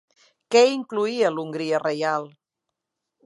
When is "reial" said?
1.83-2.25